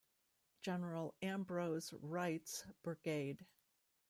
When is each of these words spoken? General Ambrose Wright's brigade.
General 0.63 1.13
Ambrose 1.21 1.93
Wright's 2.01 2.65
brigade. 2.81 3.45